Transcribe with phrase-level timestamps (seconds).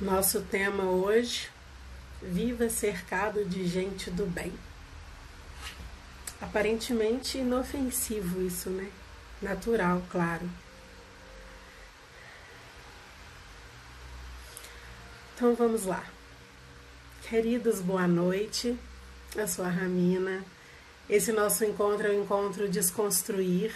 [0.00, 1.48] Nosso tema hoje:
[2.20, 4.52] Viva cercado de gente do bem.
[6.40, 8.90] Aparentemente inofensivo isso, né?
[9.40, 10.50] Natural, claro.
[15.36, 16.04] Então vamos lá.
[17.28, 18.76] Queridos, boa noite.
[19.36, 20.44] Eu sou a Ramina.
[21.08, 23.72] Esse nosso encontro é um encontro desconstruir.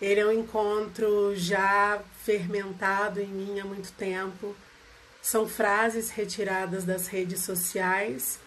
[0.00, 4.56] Ele é um encontro já fermentado em mim há muito tempo
[5.22, 8.40] são frases retiradas das redes sociais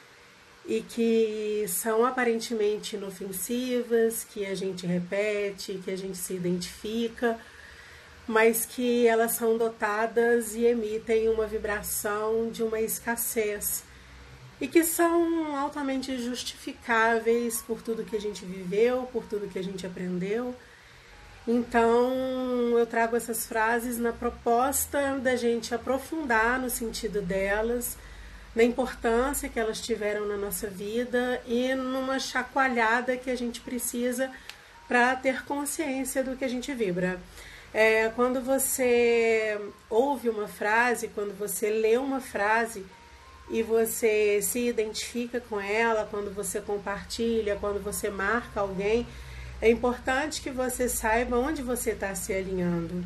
[0.68, 7.40] e que são aparentemente inofensivas, que a gente repete, que a gente se identifica,
[8.28, 13.84] mas que elas são dotadas e emitem uma vibração de uma escassez
[14.60, 19.64] e que são altamente justificáveis por tudo que a gente viveu, por tudo que a
[19.64, 20.54] gente aprendeu
[21.48, 22.12] então,
[22.78, 27.98] eu trago essas frases na proposta da gente aprofundar no sentido delas,
[28.56, 34.32] na importância que elas tiveram na nossa vida e numa chacoalhada que a gente precisa
[34.88, 37.20] para ter consciência do que a gente vibra.
[37.74, 42.86] É, quando você ouve uma frase, quando você lê uma frase
[43.50, 49.06] e você se identifica com ela, quando você compartilha, quando você marca alguém,
[49.62, 53.06] é importante que você saiba onde você está se alinhando.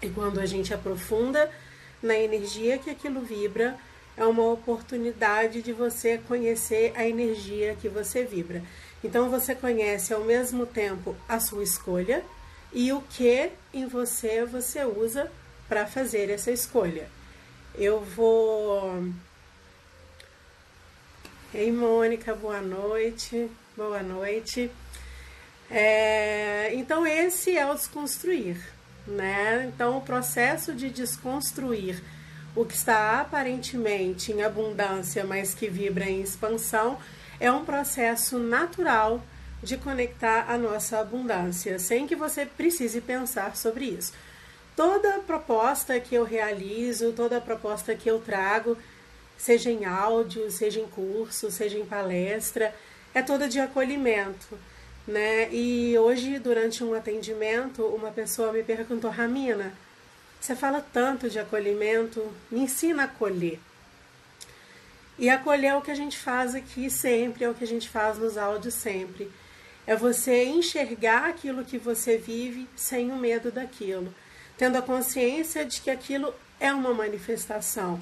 [0.00, 1.50] E quando a gente aprofunda
[2.02, 3.76] na energia que aquilo vibra,
[4.16, 8.62] é uma oportunidade de você conhecer a energia que você vibra.
[9.02, 12.24] Então você conhece ao mesmo tempo a sua escolha
[12.72, 15.30] e o que em você você usa
[15.68, 17.08] para fazer essa escolha.
[17.74, 19.02] Eu vou.
[21.52, 23.50] Ei, Mônica, boa noite.
[23.76, 24.70] Boa noite.
[25.70, 28.56] É, então, esse é o desconstruir.
[29.06, 29.70] Né?
[29.74, 32.02] Então, o processo de desconstruir
[32.56, 36.98] o que está aparentemente em abundância, mas que vibra em expansão,
[37.40, 39.20] é um processo natural
[39.62, 44.12] de conectar a nossa abundância, sem que você precise pensar sobre isso.
[44.76, 48.76] Toda proposta que eu realizo, toda proposta que eu trago,
[49.36, 52.74] seja em áudio, seja em curso, seja em palestra,
[53.12, 54.58] é toda de acolhimento
[55.06, 55.52] né?
[55.52, 59.72] E hoje, durante um atendimento, uma pessoa me perguntou: Ramina,
[60.40, 63.60] você fala tanto de acolhimento, me ensina a acolher.
[65.18, 67.88] E acolher é o que a gente faz aqui sempre, é o que a gente
[67.88, 69.30] faz nos áudios sempre.
[69.86, 74.12] É você enxergar aquilo que você vive sem o medo daquilo,
[74.56, 78.00] tendo a consciência de que aquilo é uma manifestação.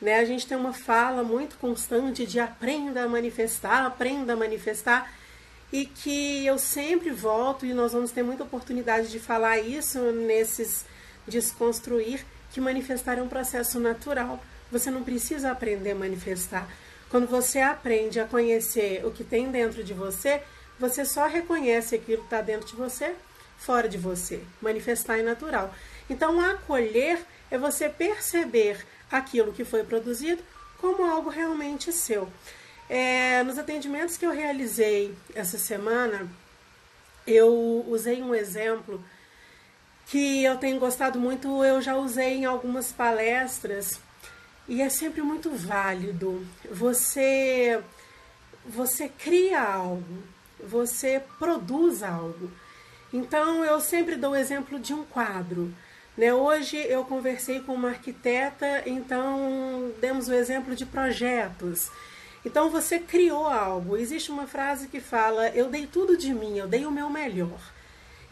[0.00, 0.18] Né?
[0.18, 5.12] A gente tem uma fala muito constante de aprenda a manifestar, aprenda a manifestar
[5.72, 10.84] e que eu sempre volto e nós vamos ter muita oportunidade de falar isso nesses
[11.26, 14.42] desconstruir que manifestar é um processo natural.
[14.70, 16.68] Você não precisa aprender a manifestar.
[17.08, 20.42] Quando você aprende a conhecer o que tem dentro de você,
[20.78, 23.14] você só reconhece aquilo que está dentro de você,
[23.58, 24.40] fora de você.
[24.60, 25.74] Manifestar é natural.
[26.08, 30.42] Então, acolher é você perceber aquilo que foi produzido
[30.78, 32.28] como algo realmente seu.
[32.94, 36.28] É, nos atendimentos que eu realizei essa semana,
[37.26, 39.02] eu usei um exemplo
[40.08, 43.98] que eu tenho gostado muito, eu já usei em algumas palestras
[44.68, 46.46] e é sempre muito válido.
[46.70, 47.82] Você
[48.66, 50.22] você cria algo,
[50.62, 52.50] você produz algo.
[53.10, 55.72] Então eu sempre dou o exemplo de um quadro.
[56.14, 56.34] Né?
[56.34, 61.90] Hoje eu conversei com uma arquiteta, então demos o exemplo de projetos.
[62.44, 63.96] Então você criou algo.
[63.96, 67.60] Existe uma frase que fala: Eu dei tudo de mim, eu dei o meu melhor.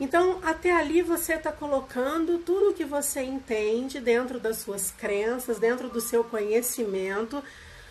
[0.01, 5.59] Então, até ali você está colocando tudo o que você entende dentro das suas crenças,
[5.59, 7.45] dentro do seu conhecimento,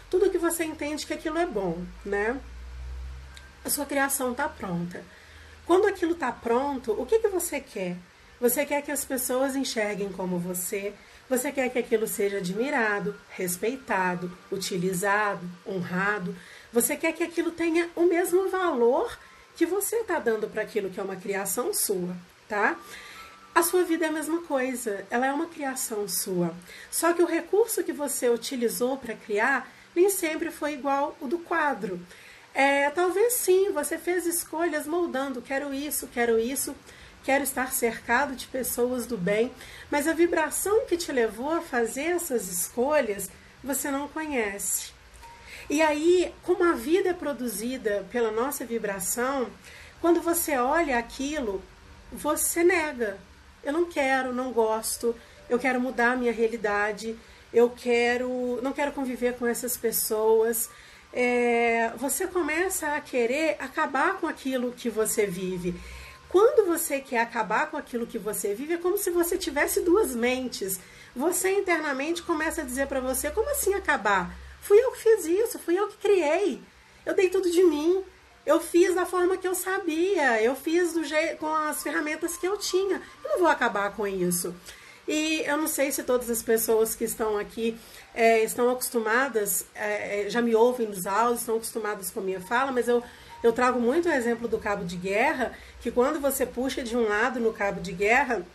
[0.10, 2.40] tudo que você entende que aquilo é bom, né?
[3.64, 5.04] A sua criação está pronta.
[5.68, 7.96] Quando aquilo está pronto, o que, que você quer?
[8.42, 10.96] Você quer que as pessoas enxerguem como você,
[11.30, 16.36] você quer que aquilo seja admirado, respeitado, utilizado, honrado.
[16.74, 19.16] Você quer que aquilo tenha o mesmo valor
[19.56, 22.16] que você está dando para aquilo que é uma criação sua,
[22.48, 22.80] tá?
[23.54, 26.56] A sua vida é a mesma coisa, ela é uma criação sua.
[26.90, 31.40] Só que o recurso que você utilizou para criar nem sempre foi igual o do
[31.40, 32.00] quadro.
[32.54, 36.76] É, talvez sim, você fez escolhas moldando, quero isso, quero isso
[37.24, 39.52] quero estar cercado de pessoas do bem,
[39.92, 43.30] mas a vibração que te levou a fazer essas escolhas
[43.64, 44.92] você não conhece.
[45.70, 49.50] E aí, como a vida é produzida pela nossa vibração,
[50.02, 51.62] quando você olha aquilo,
[52.12, 53.18] você nega.
[53.64, 55.16] Eu não quero, não gosto,
[55.50, 57.18] eu quero mudar a minha realidade,
[57.54, 60.70] eu quero, não quero conviver com essas pessoas.
[61.12, 65.76] É, você começa a querer acabar com aquilo que você vive.
[66.30, 70.16] Quando você quer acabar com aquilo que você vive, é como se você tivesse duas
[70.16, 70.80] mentes.
[71.16, 74.34] Você internamente começa a dizer para você: como assim acabar?
[74.62, 76.62] Fui eu que fiz isso, fui eu que criei.
[77.06, 78.04] Eu dei tudo de mim.
[78.46, 82.48] Eu fiz da forma que eu sabia, eu fiz do jeito, com as ferramentas que
[82.48, 83.02] eu tinha.
[83.24, 84.56] Eu não vou acabar com isso.
[85.08, 87.76] E eu não sei se todas as pessoas que estão aqui
[88.14, 92.72] é, estão acostumadas, é, já me ouvem nos áudios, estão acostumadas com a minha fala,
[92.72, 93.04] mas eu,
[93.44, 97.08] eu trago muito o exemplo do cabo de guerra, que quando você puxa de um
[97.08, 98.46] lado no cabo de guerra,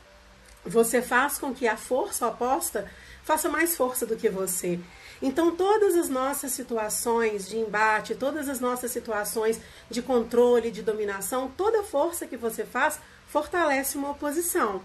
[0.64, 2.90] você faz com que a força oposta
[3.24, 4.78] faça mais força do que você.
[5.22, 9.58] Então, todas as nossas situações de embate, todas as nossas situações
[9.88, 14.82] de controle, de dominação, toda força que você faz fortalece uma oposição.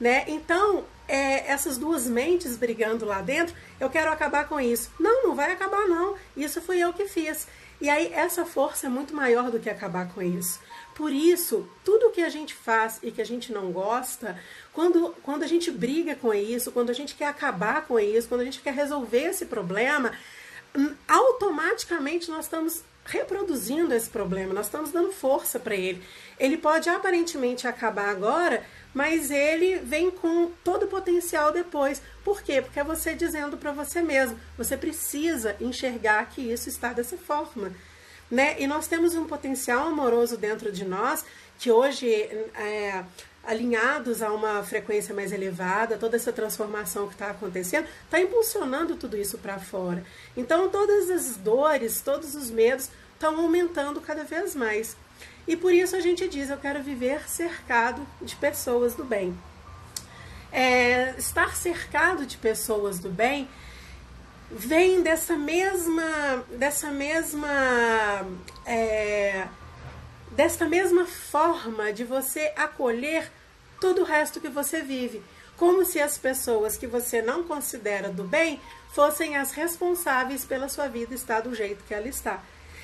[0.00, 0.24] Né?
[0.26, 4.90] Então, é, essas duas mentes brigando lá dentro, eu quero acabar com isso.
[4.98, 6.16] Não, não vai acabar, não.
[6.36, 7.46] Isso fui eu que fiz.
[7.80, 10.60] E aí, essa força é muito maior do que acabar com isso.
[10.94, 14.40] Por isso, tudo que a gente faz e que a gente não gosta,
[14.72, 18.40] quando, quando a gente briga com isso, quando a gente quer acabar com isso, quando
[18.40, 20.12] a gente quer resolver esse problema,
[20.74, 26.02] hum, automaticamente nós estamos reproduzindo esse problema, nós estamos dando força para ele.
[26.38, 28.64] Ele pode aparentemente acabar agora,
[28.96, 32.00] mas ele vem com todo o potencial depois.
[32.24, 32.62] Por quê?
[32.62, 37.72] Porque é você dizendo para você mesmo, você precisa enxergar que isso está dessa forma
[38.30, 38.56] né?
[38.58, 41.24] E nós temos um potencial amoroso dentro de nós
[41.58, 43.04] que hoje é,
[43.44, 49.16] alinhados a uma frequência mais elevada, toda essa transformação que está acontecendo, está impulsionando tudo
[49.16, 50.04] isso para fora.
[50.36, 54.96] Então, todas as dores, todos os medos estão aumentando cada vez mais.
[55.46, 59.36] E por isso a gente diz: eu quero viver cercado de pessoas do bem.
[60.52, 63.48] É, estar cercado de pessoas do bem
[64.50, 67.48] vem dessa mesma dessa mesma
[68.64, 69.46] é,
[70.30, 73.30] desta mesma forma de você acolher
[73.80, 75.22] todo o resto que você vive.
[75.56, 78.60] Como se as pessoas que você não considera do bem
[78.92, 82.42] fossem as responsáveis pela sua vida estar do jeito que ela está.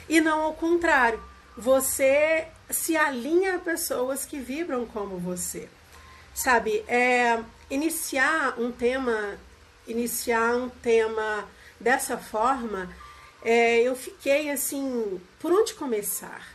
[0.08, 1.23] E não ao contrário
[1.56, 5.69] você se alinha a pessoas que vibram como você
[6.34, 9.38] sabe é iniciar um tema
[9.87, 11.46] iniciar um tema
[11.81, 12.88] dessa forma,
[13.43, 16.46] é, eu fiquei assim, por onde começar?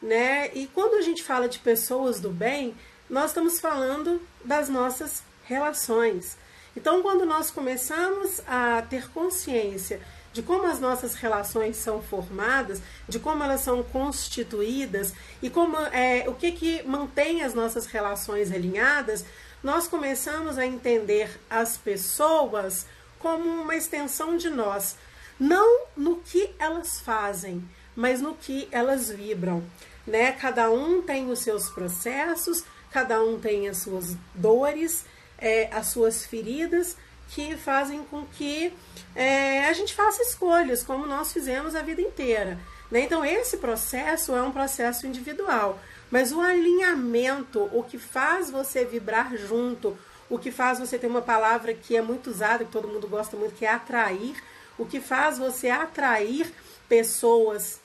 [0.00, 0.50] Né?
[0.54, 2.74] E quando a gente fala de pessoas do bem,
[3.08, 6.36] nós estamos falando das nossas relações.
[6.74, 10.00] Então, quando nós começamos a ter consciência
[10.32, 15.12] de como as nossas relações são formadas, de como elas são constituídas
[15.42, 19.24] e como é, o que, que mantém as nossas relações alinhadas,
[19.62, 22.86] nós começamos a entender as pessoas
[23.18, 24.96] como uma extensão de nós,
[25.38, 27.62] não no que elas fazem,
[27.94, 29.62] mas no que elas vibram,
[30.06, 30.32] né?
[30.32, 35.04] Cada um tem os seus processos, cada um tem as suas dores,
[35.38, 36.96] é, as suas feridas
[37.34, 38.72] que fazem com que
[39.14, 42.58] é, a gente faça escolhas, como nós fizemos a vida inteira.
[42.90, 43.00] Né?
[43.00, 45.78] Então, esse processo é um processo individual,
[46.10, 49.96] mas o alinhamento, o que faz você vibrar junto,
[50.28, 53.36] o que faz você ter uma palavra que é muito usada, que todo mundo gosta
[53.36, 54.36] muito, que é atrair,
[54.78, 56.52] o que faz você atrair
[56.86, 57.80] pessoas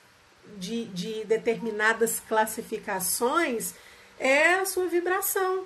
[0.58, 3.74] de, de determinadas classificações
[4.18, 5.64] é a sua vibração,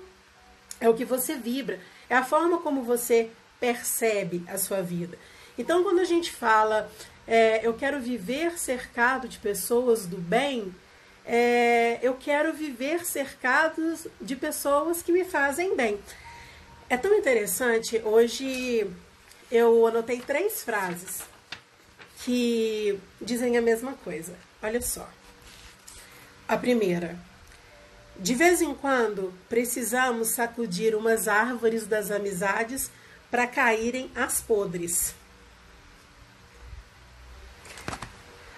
[0.79, 3.29] é o que você vibra, é a forma como você
[3.63, 5.17] percebe a sua vida.
[5.57, 6.91] Então, quando a gente fala,
[7.25, 10.75] é, eu quero viver cercado de pessoas do bem,
[11.25, 15.97] é, eu quero viver cercado de pessoas que me fazem bem.
[16.89, 18.85] É tão interessante, hoje
[19.49, 21.21] eu anotei três frases
[22.25, 24.35] que dizem a mesma coisa.
[24.61, 25.09] Olha só.
[26.49, 27.17] A primeira.
[28.19, 32.91] De vez em quando precisamos sacudir umas árvores das amizades
[33.33, 35.15] para caírem as podres.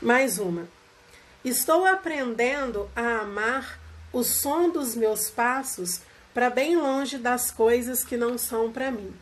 [0.01, 0.67] Mais uma.
[1.45, 3.79] Estou aprendendo a amar
[4.11, 6.01] o som dos meus passos
[6.33, 9.15] para bem longe das coisas que não são para mim.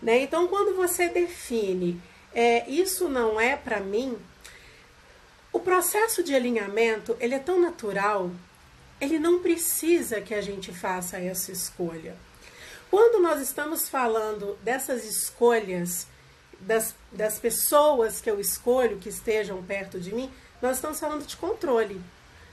[0.00, 0.20] Né?
[0.20, 2.00] Então, quando você define
[2.32, 4.16] é, isso não é para mim,
[5.52, 8.30] o processo de alinhamento ele é tão natural,
[9.00, 12.16] ele não precisa que a gente faça essa escolha.
[12.90, 16.08] Quando nós estamos falando dessas escolhas,
[16.58, 20.28] das, das pessoas que eu escolho que estejam perto de mim,
[20.60, 22.00] nós estamos falando de controle.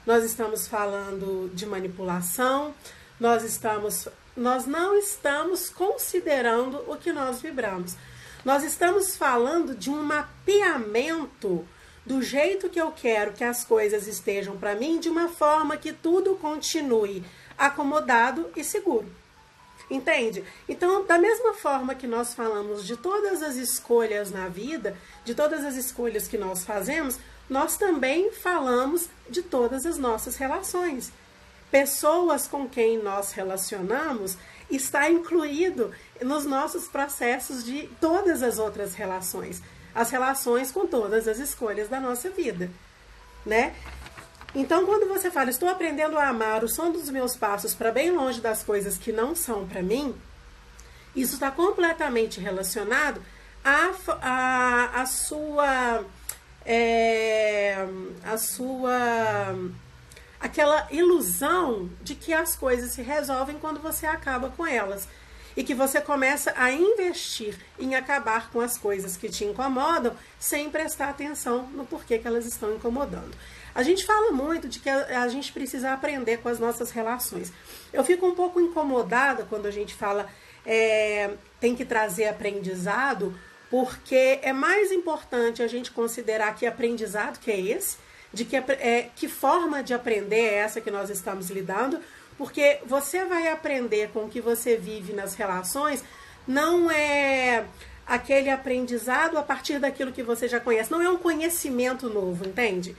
[0.06, 2.72] Nós estamos falando de manipulação,
[3.18, 7.96] nós estamos nós não estamos considerando o que nós vibramos.
[8.44, 11.66] Nós estamos falando de um mapeamento
[12.06, 15.92] do jeito que eu quero que as coisas estejam para mim, de uma forma que
[15.92, 17.24] tudo continue
[17.58, 19.10] acomodado e seguro.
[19.90, 20.44] Entende?
[20.68, 25.64] Então, da mesma forma que nós falamos de todas as escolhas na vida, de todas
[25.64, 27.18] as escolhas que nós fazemos,
[27.48, 31.10] nós também falamos de todas as nossas relações.
[31.70, 34.36] Pessoas com quem nós relacionamos
[34.70, 39.62] está incluído nos nossos processos de todas as outras relações,
[39.94, 42.70] as relações com todas as escolhas da nossa vida,
[43.44, 43.74] né?
[44.54, 48.10] Então, quando você fala, estou aprendendo a amar o som dos meus passos para bem
[48.10, 50.14] longe das coisas que não são para mim,
[51.14, 53.22] isso está completamente relacionado
[53.64, 56.04] à, sua.
[56.64, 57.86] É,
[58.38, 59.56] sua
[60.40, 65.08] aquela ilusão de que as coisas se resolvem quando você acaba com elas
[65.56, 70.70] e que você começa a investir em acabar com as coisas que te incomodam sem
[70.70, 73.36] prestar atenção no porquê que elas estão incomodando.
[73.78, 77.52] A gente fala muito de que a, gente precisa aprender com as nossas relações.
[77.92, 80.28] Eu fico um pouco incomodada quando a gente fala
[80.66, 81.30] é,
[81.60, 83.38] tem que trazer aprendizado,
[83.70, 87.98] porque é mais importante a gente considerar que aprendizado que é esse,
[88.32, 92.00] de que, é, que forma de aprender é essa que nós estamos lidando,
[92.36, 96.02] porque você vai aprender com o que você vive nas relações,
[96.48, 97.64] não é
[98.04, 102.96] aquele aprendizado a partir daquilo que você já conhece, não é um conhecimento novo, entende?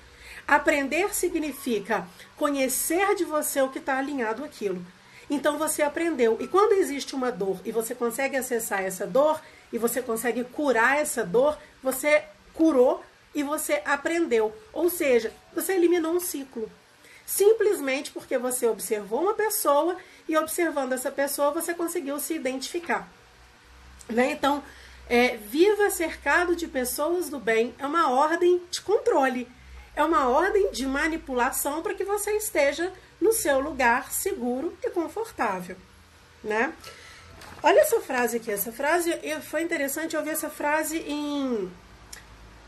[0.50, 4.84] Aprender significa conhecer de você o que está alinhado aquilo.
[5.30, 6.38] Então você aprendeu.
[6.40, 9.40] E quando existe uma dor e você consegue acessar essa dor
[9.72, 13.04] e você consegue curar essa dor, você curou
[13.36, 14.52] e você aprendeu.
[14.74, 16.68] Ou seja, você eliminou um ciclo.
[17.28, 23.08] Simplesmente porque você observou uma pessoa e observando essa pessoa você conseguiu se identificar.
[24.10, 24.32] Né?
[24.32, 24.64] Então,
[25.08, 29.48] é, viva cercado de pessoas do bem é uma ordem de controle
[30.00, 32.90] é uma ordem de manipulação para que você esteja
[33.20, 35.76] no seu lugar seguro e confortável,
[36.42, 36.74] né?
[37.62, 41.70] Olha essa frase aqui, essa frase foi interessante eu ver essa frase em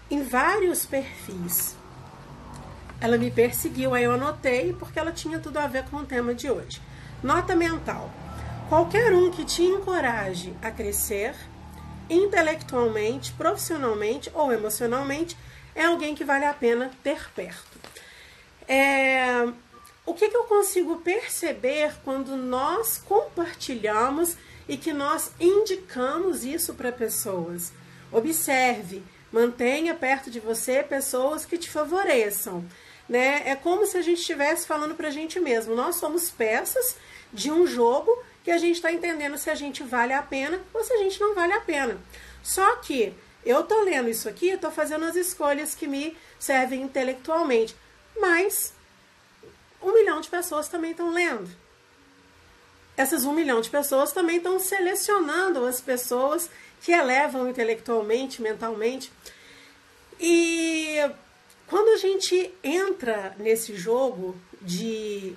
[0.10, 1.78] em vários perfis.
[3.00, 6.36] Ela me perseguiu, aí eu anotei porque ela tinha tudo a ver com o tema
[6.36, 6.82] de hoje.
[7.24, 8.12] Nota mental.
[8.68, 11.34] Qualquer um que te encoraje a crescer
[12.10, 15.38] intelectualmente, profissionalmente ou emocionalmente
[15.76, 17.80] é alguém que vale a pena ter perto.
[18.68, 19.48] É,
[20.06, 24.36] o que, que eu consigo perceber quando nós compartilhamos
[24.68, 27.72] e que nós indicamos isso para pessoas?
[28.12, 32.66] Observe, mantenha perto de você pessoas que te favoreçam.
[33.08, 33.44] Né?
[33.46, 35.76] É como se a gente estivesse falando para a gente mesmo.
[35.76, 36.96] Nós somos peças
[37.32, 38.12] de um jogo
[38.44, 41.20] que a gente está entendendo se a gente vale a pena ou se a gente
[41.20, 41.98] não vale a pena.
[42.42, 43.14] Só que
[43.46, 47.76] eu tô lendo isso aqui, estou fazendo as escolhas que me servem intelectualmente,
[48.20, 48.74] mas
[49.82, 51.50] um milhão de pessoas também estão lendo.
[52.96, 56.50] Essas um milhão de pessoas também estão selecionando as pessoas
[56.82, 59.12] que elevam intelectualmente, mentalmente.
[60.20, 60.98] E
[61.68, 65.36] quando a gente entra nesse jogo de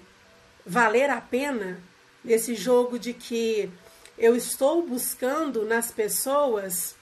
[0.66, 1.80] valer a pena,
[2.22, 3.70] nesse jogo de que
[4.18, 6.96] eu estou buscando nas pessoas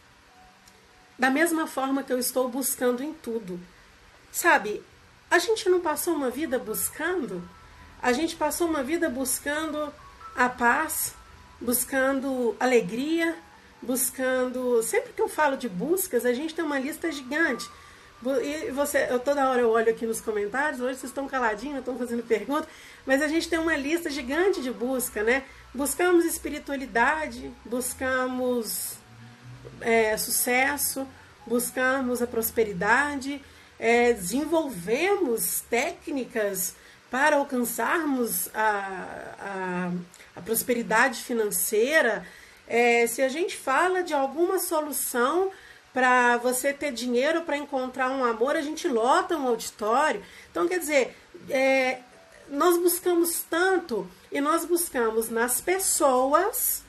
[1.19, 3.61] da mesma forma que eu estou buscando em tudo.
[4.31, 4.83] Sabe,
[5.31, 7.43] a gente não passou uma vida buscando?
[8.03, 9.93] A gente passou uma vida buscando
[10.35, 11.15] a paz,
[11.61, 13.37] buscando alegria,
[13.81, 14.83] buscando.
[14.83, 17.69] Sempre que eu falo de buscas, a gente tem uma lista gigante.
[18.43, 21.99] E você, eu toda hora eu olho aqui nos comentários, hoje vocês estão caladinhos, estão
[21.99, 22.69] fazendo pergunta,
[23.05, 25.45] mas a gente tem uma lista gigante de busca, né?
[25.75, 28.97] Buscamos espiritualidade, buscamos
[29.81, 31.07] é, sucesso,
[31.47, 33.43] buscamos a prosperidade,
[33.79, 36.75] é, desenvolvemos técnicas
[37.11, 39.93] para alcançarmos a, a,
[40.37, 42.27] a prosperidade financeira.
[42.67, 45.51] É, se a gente fala de alguma solução
[45.93, 50.23] para você ter dinheiro para encontrar um amor, a gente lota um auditório.
[50.51, 51.17] Então, quer dizer,
[51.51, 51.99] é,
[52.49, 56.83] nós buscamos tanto e nós buscamos nas pessoas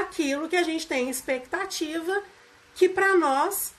[0.00, 2.22] aquilo que a gente tem expectativa
[2.74, 3.72] que para nós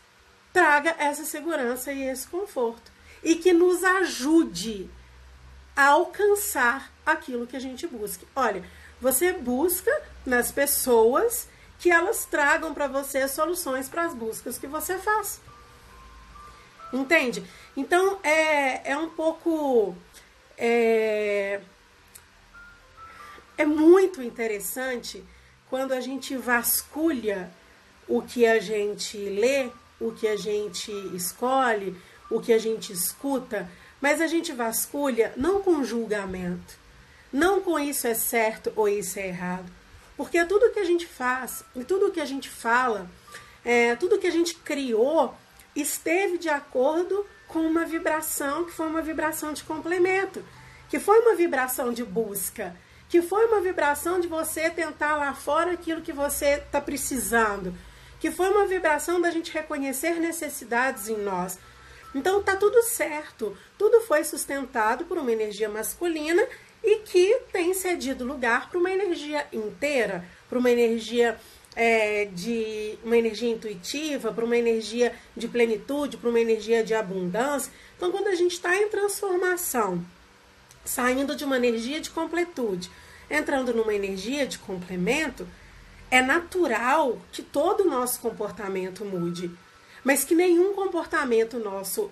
[0.53, 2.91] traga essa segurança e esse conforto
[3.23, 4.89] e que nos ajude
[5.75, 8.25] a alcançar aquilo que a gente busca.
[8.35, 8.63] Olha,
[9.01, 9.91] você busca
[10.25, 15.41] nas pessoas que elas tragam para você soluções para as buscas que você faz.
[16.93, 17.43] Entende?
[17.75, 19.95] Então é, é um pouco.
[20.57, 21.59] É,
[23.57, 25.23] é muito interessante
[25.69, 27.51] quando a gente vasculha
[28.07, 29.69] o que a gente lê,
[29.99, 31.95] o que a gente escolhe,
[32.29, 33.69] o que a gente escuta,
[33.99, 36.77] mas a gente vasculha não com julgamento,
[37.31, 39.71] não com isso é certo ou isso é errado,
[40.15, 43.09] porque tudo que a gente faz e tudo que a gente fala,
[43.63, 45.35] é, tudo que a gente criou
[45.75, 50.43] esteve de acordo com uma vibração que foi uma vibração de complemento,
[50.89, 52.75] que foi uma vibração de busca,
[53.07, 57.73] que foi uma vibração de você tentar lá fora aquilo que você está precisando,
[58.19, 61.59] que foi uma vibração da gente reconhecer necessidades em nós.
[62.13, 66.45] Então tá tudo certo, tudo foi sustentado por uma energia masculina
[66.83, 71.37] e que tem cedido lugar para uma energia inteira, para uma energia
[71.75, 77.71] é, de uma energia intuitiva, para uma energia de plenitude, para uma energia de abundância.
[77.97, 80.05] Então, quando a gente está em transformação,
[80.85, 82.89] saindo de uma energia de completude,
[83.29, 85.47] entrando numa energia de complemento,
[86.09, 89.51] é natural que todo o nosso comportamento mude,
[90.03, 92.11] mas que nenhum comportamento nosso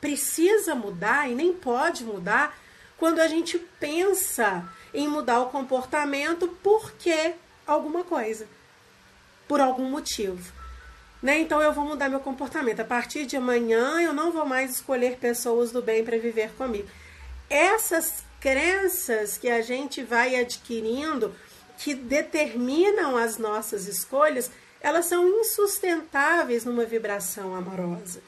[0.00, 2.58] precisa mudar e nem pode mudar
[2.96, 7.34] quando a gente pensa em mudar o comportamento porque
[7.66, 8.48] alguma coisa
[9.46, 10.52] por algum motivo.
[11.22, 11.40] Né?
[11.40, 12.80] Então eu vou mudar meu comportamento.
[12.80, 16.88] A partir de amanhã eu não vou mais escolher pessoas do bem para viver comigo.
[17.48, 21.34] Essas crenças que a gente vai adquirindo,
[21.78, 24.50] que determinam as nossas escolhas,
[24.80, 28.20] elas são insustentáveis numa vibração amorosa.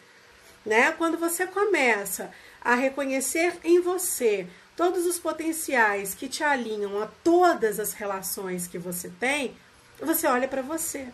[0.65, 0.93] Né?
[0.93, 4.47] Quando você começa a reconhecer em você
[4.77, 9.57] todos os potenciais que te alinham a todas as relações que você tem,
[10.01, 11.09] você olha para você.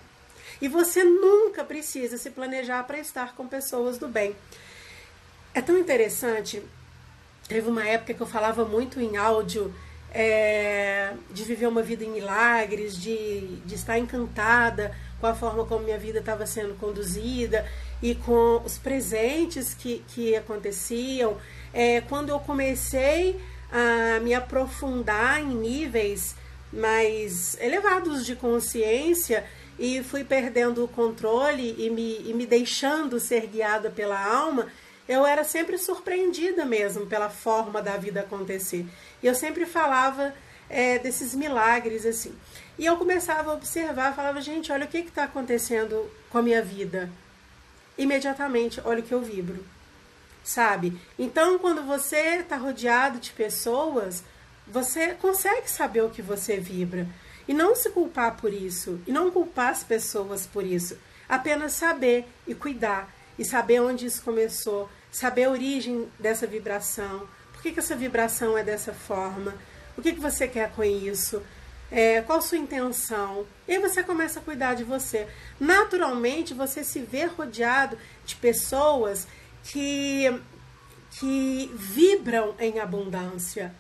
[0.60, 4.36] E você nunca precisa se planejar para estar com pessoas do bem.
[5.52, 6.62] É tão interessante.
[7.48, 9.72] Teve uma época que eu falava muito em áudio
[10.14, 15.84] é, de viver uma vida em milagres, de, de estar encantada com a forma como
[15.84, 17.66] minha vida estava sendo conduzida
[18.00, 21.36] e com os presentes que, que aconteciam.
[21.72, 23.40] É, quando eu comecei
[23.72, 26.36] a me aprofundar em níveis
[26.72, 29.44] mais elevados de consciência
[29.78, 34.68] e fui perdendo o controle e me, e me deixando ser guiada pela alma,
[35.08, 38.86] eu era sempre surpreendida mesmo pela forma da vida acontecer.
[39.22, 40.34] E eu sempre falava
[40.68, 42.34] é, desses milagres assim.
[42.78, 46.62] E eu começava a observar, falava, gente, olha o que está acontecendo com a minha
[46.62, 47.10] vida.
[47.96, 49.64] Imediatamente, olha o que eu vibro.
[50.42, 50.98] Sabe?
[51.18, 54.24] Então, quando você está rodeado de pessoas,
[54.66, 57.06] você consegue saber o que você vibra
[57.46, 60.98] e não se culpar por isso e não culpar as pessoas por isso.
[61.28, 67.62] Apenas saber e cuidar e saber onde isso começou, saber a origem dessa vibração, por
[67.62, 69.54] que, que essa vibração é dessa forma,
[69.96, 71.42] o que, que você quer com isso,
[71.90, 73.46] é, qual sua intenção.
[73.68, 75.28] E você começa a cuidar de você.
[75.60, 79.28] Naturalmente, você se vê rodeado de pessoas
[79.62, 80.40] que,
[81.12, 83.74] que vibram em abundância.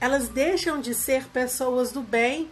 [0.00, 2.48] Elas deixam de ser pessoas do bem,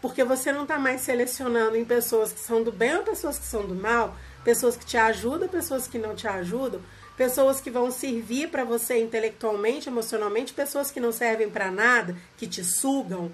[0.00, 3.46] porque você não está mais selecionando em pessoas que são do bem ou pessoas que
[3.46, 6.80] são do mal, pessoas que te ajudam, pessoas que não te ajudam,
[7.16, 12.46] pessoas que vão servir para você intelectualmente, emocionalmente, pessoas que não servem para nada, que
[12.46, 13.30] te sugam.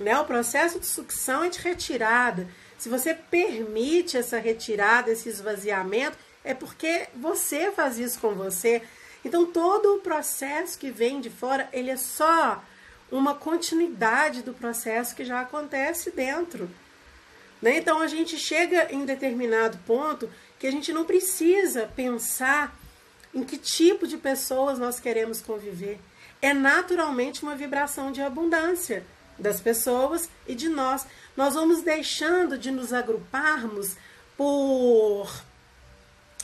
[0.00, 0.18] Né?
[0.18, 2.48] O processo de sucção é de retirada.
[2.78, 8.82] Se você permite essa retirada, esse esvaziamento, é porque você faz isso com você.
[9.24, 12.62] Então todo o processo que vem de fora, ele é só
[13.10, 16.68] uma continuidade do processo que já acontece dentro.
[17.62, 17.78] Né?
[17.78, 22.76] Então a gente chega em determinado ponto que a gente não precisa pensar
[23.32, 25.98] em que tipo de pessoas nós queremos conviver.
[26.42, 29.04] É naturalmente uma vibração de abundância
[29.38, 31.06] das pessoas e de nós.
[31.36, 33.96] Nós vamos deixando de nos agruparmos
[34.36, 35.32] por,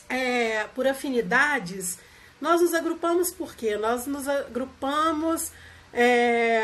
[0.07, 1.99] é, por afinidades.
[2.39, 3.75] Nós nos agrupamos por quê?
[3.77, 5.51] Nós nos agrupamos
[5.93, 6.61] é,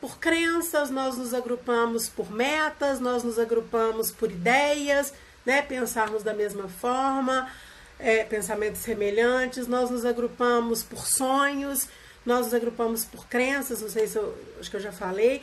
[0.00, 5.12] por crenças, nós nos agrupamos por metas, nós nos agrupamos por ideias,
[5.44, 5.62] né?
[5.62, 7.50] pensarmos da mesma forma,
[7.98, 11.88] é, pensamentos semelhantes, nós nos agrupamos por sonhos,
[12.24, 15.42] nós nos agrupamos por crenças, não sei se eu acho que eu já falei.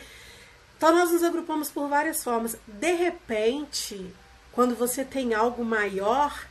[0.77, 2.57] Então nós nos agrupamos por várias formas.
[2.67, 4.13] De repente,
[4.51, 6.45] quando você tem algo maior,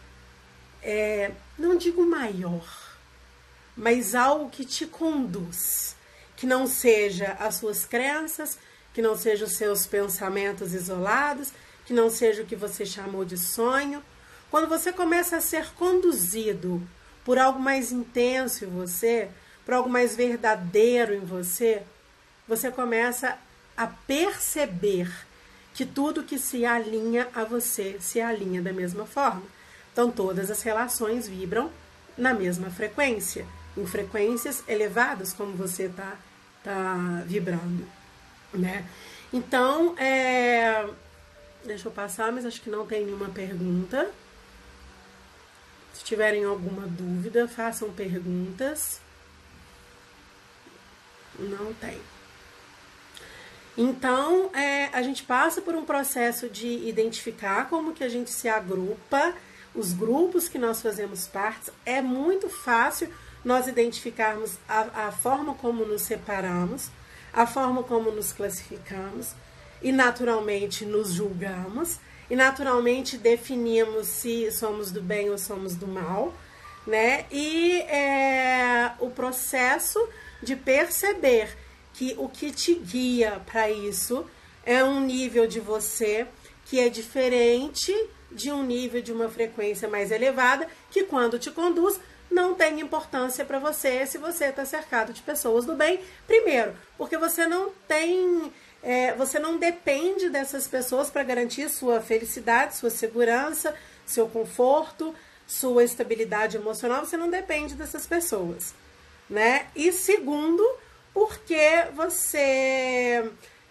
[0.83, 2.67] é, não digo maior,
[3.77, 5.92] mas algo que te conduz
[6.43, 8.59] que não seja as suas crenças,
[8.93, 11.53] que não seja os seus pensamentos isolados,
[11.87, 14.03] que não seja o que você chamou de sonho.
[14.51, 16.83] Quando você começa a ser conduzido
[17.25, 19.29] por algo mais intenso em você,
[19.65, 21.85] por algo mais verdadeiro em você,
[22.49, 23.39] você começa
[23.77, 25.09] a perceber
[25.73, 29.45] que tudo que se alinha a você se alinha da mesma forma.
[29.93, 31.71] Então, todas as relações vibram
[32.19, 36.19] na mesma frequência, em frequências elevadas, como você está
[36.63, 37.87] tá vibrando,
[38.53, 38.87] né?
[39.33, 40.89] Então, é...
[41.65, 44.11] deixa eu passar, mas acho que não tem nenhuma pergunta.
[45.95, 49.01] Se tiverem alguma dúvida, façam perguntas.
[51.39, 52.01] Não tem.
[53.77, 58.49] Então, é, a gente passa por um processo de identificar como que a gente se
[58.49, 59.35] agrupa,
[59.75, 61.71] os grupos que nós fazemos parte.
[61.87, 63.13] É muito fácil
[63.45, 66.91] nós identificarmos a, a forma como nos separamos,
[67.33, 69.35] a forma como nos classificamos
[69.83, 71.99] e naturalmente nos julgamos
[72.31, 76.33] e naturalmente definimos se somos do bem ou somos do mal,
[76.87, 77.27] né?
[77.31, 79.99] E é, o processo
[80.43, 81.57] de perceber
[81.93, 84.27] que o que te guia para isso
[84.65, 86.27] é um nível de você
[86.65, 87.93] que é diferente
[88.31, 92.01] de um nível de uma frequência mais elevada, que quando te conduz
[92.33, 96.01] não tem importância para você se você está cercado de pessoas do bem.
[96.27, 102.77] Primeiro, porque você não tem, é, você não depende dessas pessoas para garantir sua felicidade,
[102.77, 103.75] sua segurança,
[104.07, 105.15] seu conforto,
[105.47, 107.05] sua estabilidade emocional.
[107.05, 108.75] Você não depende dessas pessoas,
[109.29, 109.67] né?
[109.77, 110.67] E segundo,
[111.13, 113.31] porque você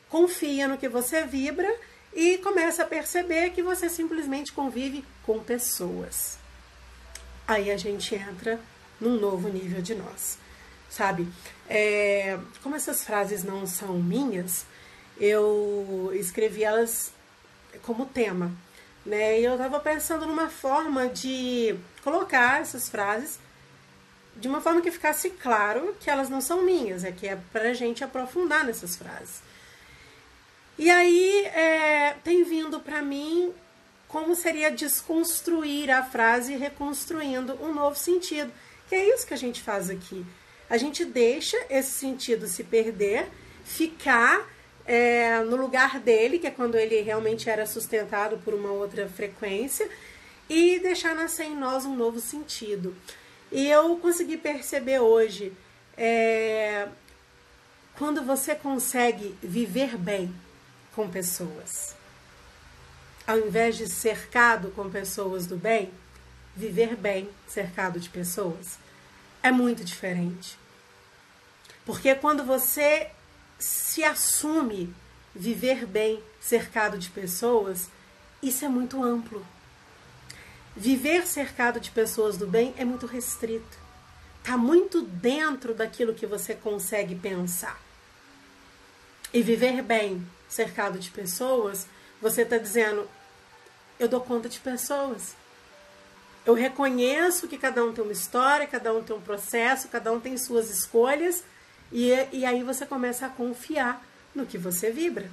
[0.10, 1.74] confia no que você vibra
[2.13, 6.40] e começa a perceber que você simplesmente convive com pessoas.
[7.47, 8.60] Aí a gente entra
[8.99, 10.38] num novo nível de nós,
[10.89, 11.27] sabe?
[11.67, 14.65] É, como essas frases não são minhas,
[15.19, 17.12] eu escrevi elas
[17.84, 18.51] como tema,
[19.06, 19.39] né?
[19.39, 23.39] E eu estava pensando numa forma de colocar essas frases
[24.36, 27.69] de uma forma que ficasse claro que elas não são minhas, é que é para
[27.69, 29.41] a gente aprofundar nessas frases.
[30.77, 33.54] E aí é, tem vindo para mim
[34.12, 38.52] como seria desconstruir a frase reconstruindo um novo sentido.
[38.89, 40.26] Que é isso que a gente faz aqui.
[40.69, 43.28] A gente deixa esse sentido se perder,
[43.63, 44.50] ficar
[44.86, 49.89] é, no lugar dele, que é quando ele realmente era sustentado por uma outra frequência,
[50.50, 52.93] e deixar nascer em nós um novo sentido.
[53.50, 55.54] E eu consegui perceber hoje,
[55.97, 56.88] é,
[57.97, 60.34] quando você consegue viver bem
[60.93, 61.95] com pessoas,
[63.32, 65.89] ao invés de cercado com pessoas do bem,
[66.54, 68.78] viver bem cercado de pessoas
[69.41, 70.58] é muito diferente.
[71.86, 73.10] Porque quando você
[73.58, 74.94] se assume
[75.34, 77.88] viver bem cercado de pessoas,
[78.44, 79.46] isso é muito amplo.
[80.76, 83.80] Viver cercado de pessoas do bem é muito restrito.
[84.39, 87.82] Está muito dentro daquilo que você consegue pensar.
[89.34, 91.88] E viver bem cercado de pessoas,
[92.22, 93.08] você está dizendo:
[94.01, 95.35] eu dou conta de pessoas.
[96.43, 100.19] Eu reconheço que cada um tem uma história, cada um tem um processo, cada um
[100.19, 101.43] tem suas escolhas,
[101.91, 105.29] e, e aí você começa a confiar no que você vibra.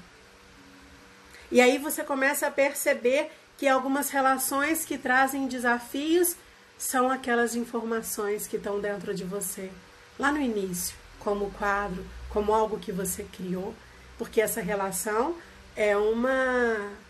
[1.50, 6.36] E aí você começa a perceber que algumas relações que trazem desafios
[6.76, 9.72] são aquelas informações que estão dentro de você,
[10.18, 13.74] lá no início, como quadro, como algo que você criou,
[14.18, 15.34] porque essa relação
[15.74, 17.07] é uma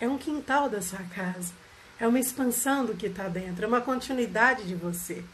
[0.00, 1.52] é um quintal da sua casa,
[1.98, 5.24] é uma expansão do que está dentro, é uma continuidade de você,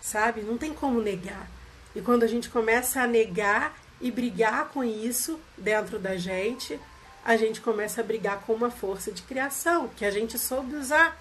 [0.00, 0.42] sabe?
[0.42, 1.48] Não tem como negar.
[1.94, 6.78] E quando a gente começa a negar e brigar com isso dentro da gente,
[7.24, 11.18] a gente começa a brigar com uma força de criação que a gente soube usar.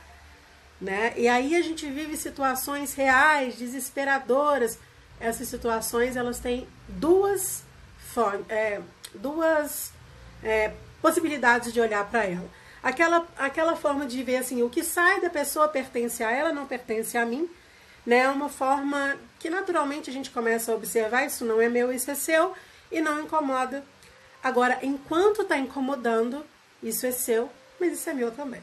[0.79, 1.13] Né?
[1.17, 4.77] E aí a gente vive situações reais, desesperadoras.
[5.19, 7.63] Essas situações elas têm duas,
[8.47, 8.79] é,
[9.15, 9.91] duas
[10.43, 10.73] é,
[11.07, 12.49] possibilidades de olhar para ela.
[12.83, 16.65] Aquela, aquela forma de ver assim, o que sai da pessoa pertence a ela, não
[16.65, 17.49] pertence a mim.
[18.05, 18.19] Né?
[18.19, 22.09] É uma forma que naturalmente a gente começa a observar, isso não é meu, isso
[22.11, 22.53] é seu,
[22.91, 23.83] e não incomoda
[24.43, 26.45] Agora, enquanto está incomodando,
[26.81, 28.61] isso é seu, mas isso é meu também.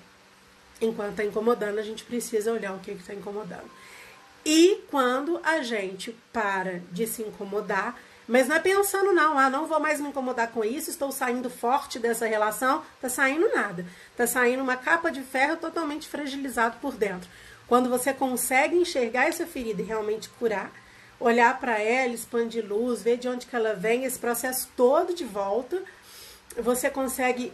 [0.81, 3.71] Enquanto está incomodando, a gente precisa olhar o que está incomodando.
[4.47, 9.67] E quando a gente para de se incomodar, mas não é pensando, não, ah, não
[9.67, 13.85] vou mais me incomodar com isso, estou saindo forte dessa relação, tá saindo nada.
[14.17, 17.29] Tá saindo uma capa de ferro totalmente fragilizado por dentro.
[17.67, 20.73] Quando você consegue enxergar essa ferida e realmente curar,
[21.21, 25.25] olhar para ela, expandir luz, ver de onde que ela vem, esse processo todo de
[25.25, 25.83] volta,
[26.57, 27.53] você consegue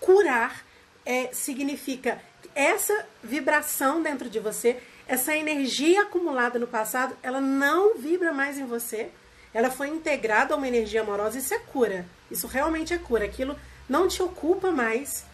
[0.00, 0.64] curar,
[1.04, 2.20] é, significa
[2.54, 8.64] essa vibração dentro de você, essa energia acumulada no passado, ela não vibra mais em
[8.64, 9.10] você,
[9.52, 13.56] ela foi integrada a uma energia amorosa, isso é cura, isso realmente é cura, aquilo
[13.88, 15.24] não te ocupa mais,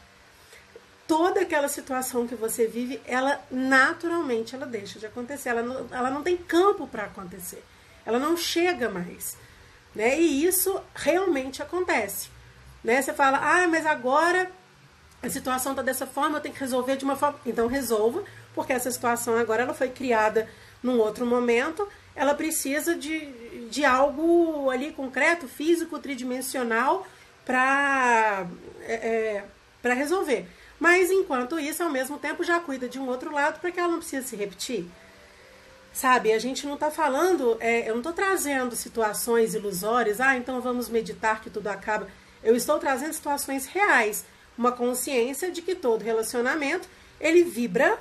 [1.07, 5.51] toda aquela situação que você vive, ela naturalmente ela deixa de acontecer.
[5.51, 7.63] Ela não, ela não tem campo para acontecer.
[8.05, 9.37] Ela não chega mais.
[9.95, 10.19] Né?
[10.19, 12.29] E isso realmente acontece.
[12.83, 13.01] Né?
[13.01, 14.51] Você fala, ah, mas agora
[15.23, 17.39] a situação está dessa forma, eu tenho que resolver de uma forma.
[17.47, 18.23] Então resolva,
[18.55, 20.49] porque essa situação agora ela foi criada
[20.83, 23.21] num outro momento, ela precisa de,
[23.71, 27.07] de algo ali concreto, físico, tridimensional
[27.45, 28.47] para
[28.81, 29.45] é,
[29.85, 30.49] é resolver.
[30.81, 33.93] Mas enquanto isso, ao mesmo tempo, já cuida de um outro lado para que ela
[33.93, 34.87] não precise se repetir.
[35.93, 40.61] Sabe, a gente não está falando, é, eu não estou trazendo situações ilusórias, ah, então
[40.61, 42.09] vamos meditar que tudo acaba.
[42.43, 44.25] Eu estou trazendo situações reais,
[44.59, 47.99] uma consciência de que todo relacionamento ele vibra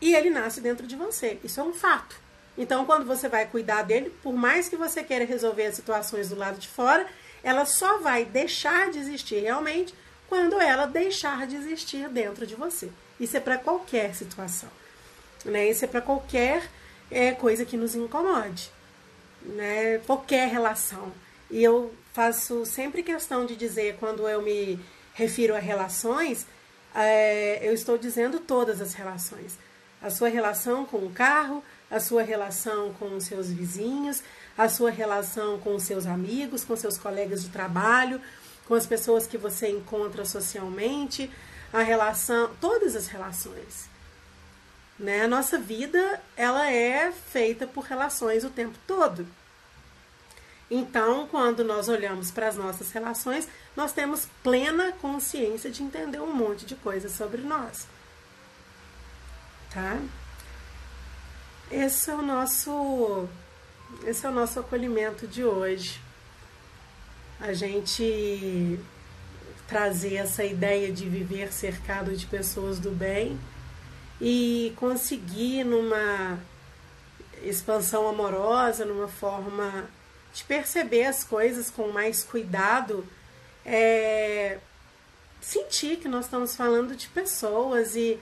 [0.00, 1.38] e ele nasce dentro de você.
[1.44, 2.25] Isso é um fato.
[2.56, 6.36] Então, quando você vai cuidar dele, por mais que você queira resolver as situações do
[6.36, 7.06] lado de fora,
[7.42, 9.94] ela só vai deixar de existir realmente
[10.28, 12.90] quando ela deixar de existir dentro de você.
[13.20, 14.68] Isso é para qualquer situação.
[15.44, 15.68] Né?
[15.68, 16.68] Isso é para qualquer
[17.10, 18.70] é, coisa que nos incomode.
[19.42, 19.98] Né?
[20.06, 21.12] Qualquer relação.
[21.50, 24.80] E eu faço sempre questão de dizer, quando eu me
[25.14, 26.46] refiro a relações,
[26.94, 29.58] é, eu estou dizendo todas as relações.
[30.02, 34.22] A sua relação com o carro, a sua relação com os seus vizinhos,
[34.56, 38.20] a sua relação com os seus amigos, com seus colegas de trabalho,
[38.66, 41.30] com as pessoas que você encontra socialmente,
[41.72, 43.88] a relação, todas as relações.
[44.98, 45.22] Né?
[45.22, 49.26] A nossa vida ela é feita por relações o tempo todo.
[50.68, 56.32] Então, quando nós olhamos para as nossas relações, nós temos plena consciência de entender um
[56.32, 57.86] monte de coisas sobre nós.
[59.72, 60.00] Tá?
[61.70, 63.28] Esse é o nosso
[64.04, 66.00] esse é o nosso acolhimento de hoje.
[67.40, 68.78] A gente
[69.66, 73.38] trazer essa ideia de viver cercado de pessoas do bem
[74.20, 76.38] e conseguir numa
[77.42, 79.88] expansão amorosa, numa forma
[80.32, 83.04] de perceber as coisas com mais cuidado,
[83.64, 84.58] é,
[85.40, 88.18] sentir que nós estamos falando de pessoas e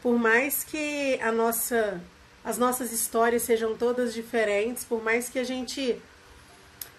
[0.00, 2.00] por mais que a nossa
[2.46, 6.00] as nossas histórias sejam todas diferentes, por mais que a gente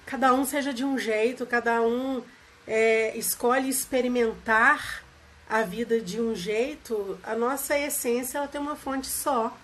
[0.06, 2.22] cada um seja de um jeito, cada um
[2.68, 5.06] é, escolhe experimentar
[5.50, 9.58] a vida de um jeito, a nossa essência ela tem uma fonte só,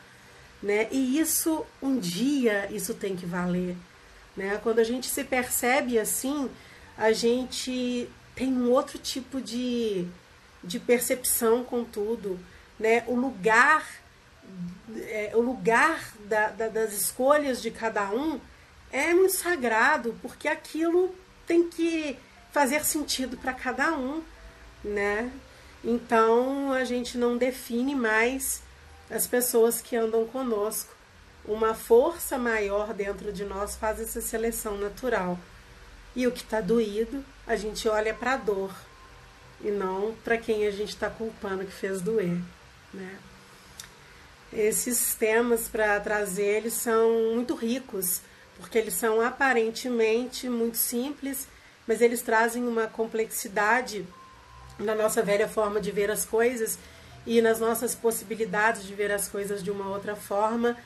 [0.61, 0.87] né?
[0.89, 3.75] E isso um dia isso tem que valer,
[4.37, 4.57] né?
[4.63, 6.49] Quando a gente se percebe assim,
[6.97, 10.07] a gente tem um outro tipo de,
[10.63, 12.39] de percepção com tudo,
[12.79, 13.03] né?
[13.05, 14.02] O lugar
[14.95, 18.39] é, o lugar da, da, das escolhas de cada um
[18.91, 21.13] é muito sagrado, porque aquilo
[21.47, 22.17] tem que
[22.51, 24.21] fazer sentido para cada um,
[24.83, 25.31] né?
[25.83, 28.61] Então a gente não define mais
[29.09, 30.93] as pessoas que andam conosco.
[31.45, 35.37] Uma força maior dentro de nós faz essa seleção natural.
[36.15, 38.73] E o que está doído, a gente olha para a dor
[39.59, 42.37] e não para quem a gente está culpando que fez doer,
[42.93, 43.17] né?
[44.55, 48.21] Esses temas para trazer eles são muito ricos
[48.57, 51.47] porque eles são aparentemente muito simples,
[51.87, 54.05] mas eles trazem uma complexidade
[54.79, 56.77] na nossa velha forma de ver as coisas
[57.25, 60.77] e nas nossas possibilidades de ver as coisas de uma outra forma,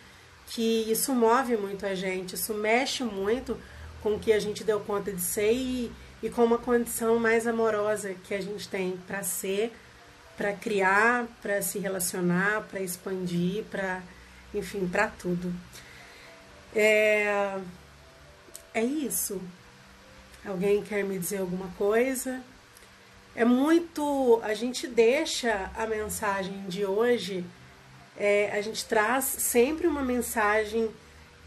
[0.47, 3.57] que isso move muito a gente, isso mexe muito
[4.01, 7.47] com o que a gente deu conta de ser e, e com uma condição mais
[7.47, 9.73] amorosa que a gente tem para ser,
[10.37, 14.01] para criar, para se relacionar, para expandir, para
[14.53, 15.53] enfim, para tudo.
[16.75, 17.57] É,
[18.73, 19.41] é isso.
[20.45, 22.41] Alguém quer me dizer alguma coisa?
[23.35, 24.39] É muito.
[24.43, 27.43] A gente deixa a mensagem de hoje,
[28.17, 30.89] é, a gente traz sempre uma mensagem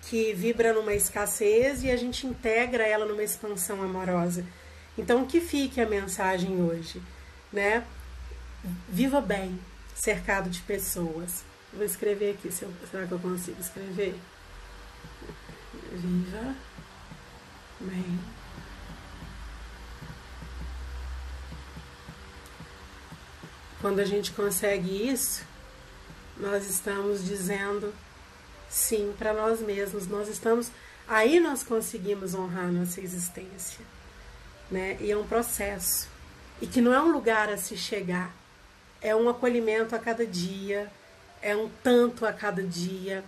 [0.03, 4.45] que vibra numa escassez e a gente integra ela numa expansão amorosa.
[4.97, 7.03] Então, que fique a mensagem hoje,
[7.53, 7.85] né?
[8.89, 9.59] Viva bem,
[9.95, 11.45] cercado de pessoas.
[11.73, 14.15] Vou escrever aqui, se eu, será que eu consigo escrever?
[15.93, 16.55] Viva
[17.81, 18.21] bem.
[23.81, 25.43] Quando a gente consegue isso,
[26.37, 27.95] nós estamos dizendo
[28.69, 30.07] sim para nós mesmos.
[30.07, 30.71] Nós estamos
[31.09, 33.85] aí nós conseguimos honrar nossa existência,
[34.71, 34.97] né?
[35.01, 36.09] E é um processo
[36.61, 38.35] e que não é um lugar a se chegar,
[39.01, 40.91] é um acolhimento a cada dia,
[41.43, 43.25] é um tanto a cada dia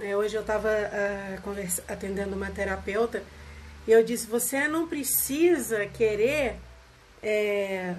[0.00, 3.22] é, hoje eu estava uh, atendendo uma terapeuta
[3.86, 6.56] e eu disse: você não precisa querer
[7.22, 7.94] é,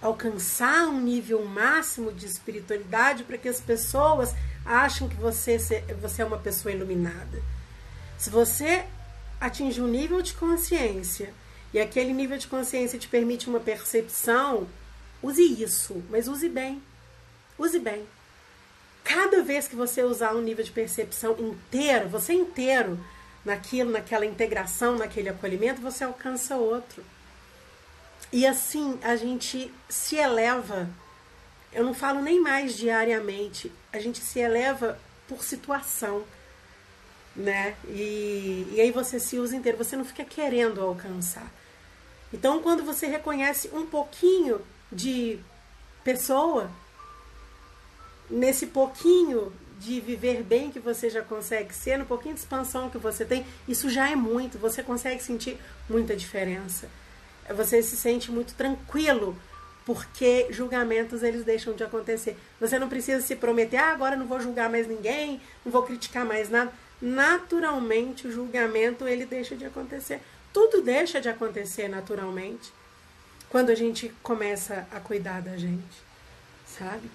[0.00, 5.58] alcançar um nível máximo de espiritualidade para que as pessoas acham que você,
[6.00, 7.42] você é uma pessoa iluminada.
[8.16, 8.84] Se você
[9.40, 11.34] atingir um nível de consciência
[11.74, 14.68] e aquele nível de consciência te permite uma percepção,
[15.26, 16.82] use isso, mas use bem.
[17.58, 18.06] Use bem.
[19.02, 22.98] Cada vez que você usar um nível de percepção inteiro, você inteiro,
[23.44, 27.04] naquilo, naquela integração, naquele acolhimento, você alcança outro.
[28.32, 30.88] E assim a gente se eleva.
[31.72, 36.24] Eu não falo nem mais diariamente, a gente se eleva por situação,
[37.34, 37.76] né?
[37.88, 41.50] E, e aí você se usa inteiro, você não fica querendo alcançar.
[42.32, 44.60] Então, quando você reconhece um pouquinho
[44.90, 45.38] de
[46.04, 46.70] pessoa,
[48.30, 52.98] nesse pouquinho de viver bem que você já consegue ser, no pouquinho de expansão que
[52.98, 56.88] você tem, isso já é muito, você consegue sentir muita diferença.
[57.54, 59.36] Você se sente muito tranquilo,
[59.84, 62.36] porque julgamentos eles deixam de acontecer.
[62.60, 66.24] Você não precisa se prometer, ah, agora não vou julgar mais ninguém, não vou criticar
[66.24, 66.72] mais nada.
[67.00, 70.20] Naturalmente o julgamento ele deixa de acontecer.
[70.52, 72.72] Tudo deixa de acontecer naturalmente
[73.56, 75.96] quando a gente começa a cuidar da gente,
[76.66, 77.10] sabe?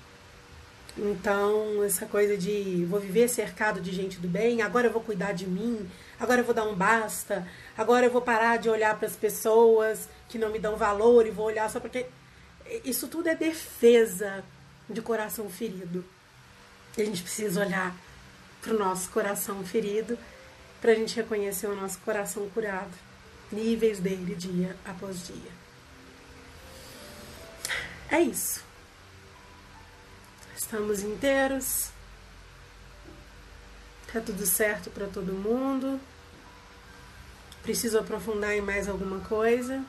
[0.97, 5.33] Então, essa coisa de vou viver cercado de gente do bem, agora eu vou cuidar
[5.33, 5.87] de mim,
[6.19, 10.09] agora eu vou dar um basta, agora eu vou parar de olhar para as pessoas
[10.27, 12.07] que não me dão valor e vou olhar só porque.
[12.83, 14.43] Isso tudo é defesa
[14.89, 16.03] de coração ferido.
[16.97, 17.95] E a gente precisa olhar
[18.63, 20.17] para o nosso coração ferido
[20.81, 22.97] para a gente reconhecer o nosso coração curado,
[23.51, 25.61] níveis dele dia após dia.
[28.11, 28.61] É isso.
[30.53, 31.89] Estamos inteiros.
[34.11, 35.97] Tá tudo certo para todo mundo.
[37.63, 39.81] Preciso aprofundar em mais alguma coisa.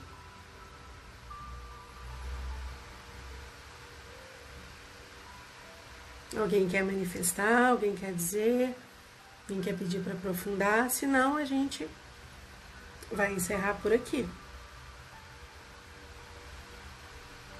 [6.38, 8.74] Alguém quer manifestar, alguém quer dizer,
[9.42, 11.86] alguém quer pedir para aprofundar, senão a gente
[13.10, 14.26] vai encerrar por aqui.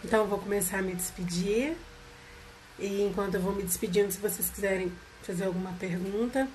[0.05, 1.77] Então eu vou começar a me despedir.
[2.79, 6.49] E enquanto eu vou me despedindo, se vocês quiserem fazer alguma pergunta,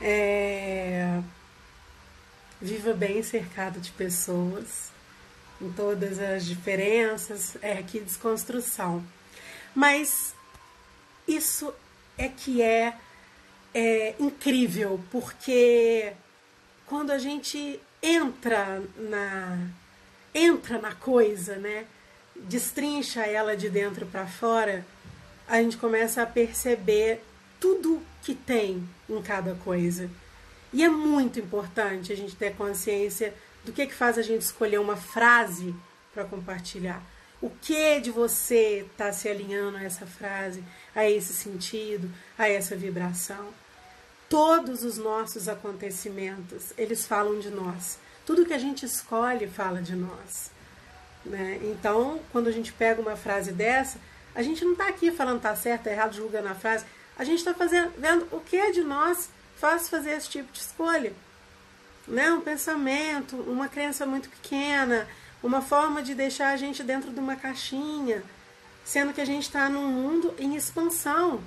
[0.00, 1.20] é...
[2.60, 4.90] viva bem cercado de pessoas,
[5.60, 9.04] em todas as diferenças, é que desconstrução.
[9.74, 10.34] Mas
[11.26, 11.72] isso
[12.16, 12.96] é que é,
[13.72, 16.12] é incrível, porque
[16.86, 19.68] quando a gente entra na
[20.34, 21.86] entra na coisa, né?
[22.40, 24.86] Destrincha ela de dentro para fora,
[25.46, 27.22] a gente começa a perceber
[27.58, 30.10] tudo que tem em cada coisa.
[30.72, 34.78] E é muito importante a gente ter consciência do que, que faz a gente escolher
[34.78, 35.74] uma frase
[36.12, 37.02] para compartilhar.
[37.40, 40.62] O que de você está se alinhando a essa frase,
[40.94, 43.48] a esse sentido, a essa vibração.
[44.28, 47.98] Todos os nossos acontecimentos, eles falam de nós.
[48.26, 50.50] Tudo que a gente escolhe fala de nós.
[51.28, 51.60] Né?
[51.62, 53.98] Então, quando a gente pega uma frase dessa,
[54.34, 56.84] a gente não está aqui falando tá certo, tá errado, julgando a frase.
[57.18, 57.54] A gente está
[57.96, 61.12] vendo o que de nós faz fazer esse tipo de escolha.
[62.06, 62.30] Né?
[62.30, 65.06] Um pensamento, uma crença muito pequena,
[65.42, 68.22] uma forma de deixar a gente dentro de uma caixinha,
[68.84, 71.40] sendo que a gente está num mundo em expansão,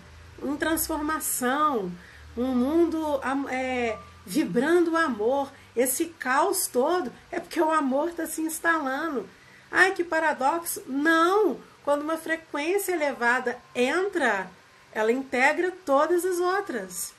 [0.43, 1.91] em transformação,
[2.37, 5.51] um mundo é, vibrando o amor.
[5.75, 9.27] Esse caos todo é porque o amor está se instalando.
[9.71, 10.83] Ai, que paradoxo!
[10.85, 11.59] Não!
[11.83, 14.51] Quando uma frequência elevada entra,
[14.91, 17.13] ela integra todas as outras.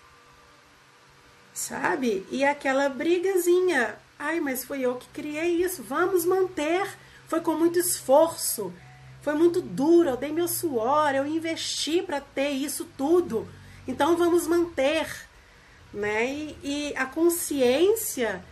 [1.55, 2.27] Sabe?
[2.31, 3.97] E aquela brigazinha.
[4.19, 5.83] Ai, mas foi eu que criei isso.
[5.83, 6.87] Vamos manter.
[7.27, 8.73] Foi com muito esforço.
[9.21, 10.11] Foi muito duro.
[10.11, 11.15] Eu dei meu suor.
[11.15, 13.49] Eu investi para ter isso tudo.
[13.87, 15.07] Então vamos manter.
[15.93, 16.27] Né?
[16.27, 18.45] E, e a consciência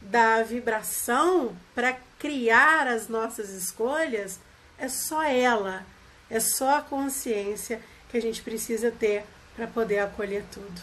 [0.00, 4.38] da vibração para criar as nossas escolhas
[4.78, 5.84] é só ela,
[6.30, 9.24] é só a consciência que a gente precisa ter
[9.54, 10.82] para poder acolher tudo.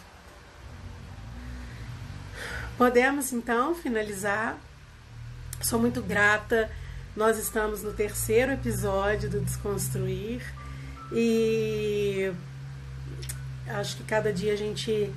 [2.78, 4.58] Podemos então finalizar.
[5.62, 6.72] Sou muito grata.
[7.16, 10.42] Nós estamos no terceiro episódio do Desconstruir
[11.12, 12.34] e
[13.68, 15.14] acho que cada dia a gente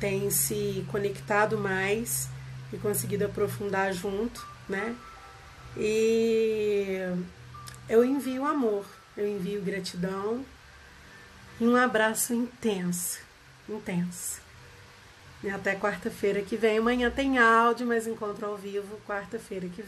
[0.00, 2.28] tem se conectado mais
[2.72, 4.94] e conseguido aprofundar junto, né?
[5.76, 6.98] E
[7.88, 8.86] eu envio amor,
[9.16, 10.44] eu envio gratidão
[11.60, 13.20] e um abraço intenso,
[13.68, 14.40] intenso.
[15.42, 16.78] E até quarta-feira que vem.
[16.78, 19.84] Amanhã tem áudio, mas encontro ao vivo quarta-feira que vem.